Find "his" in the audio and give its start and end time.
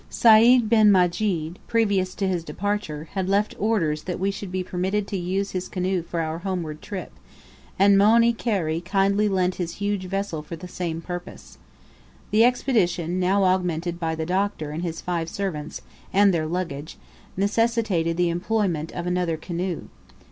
2.27-2.43, 5.51-5.69, 9.61-9.75, 14.81-15.01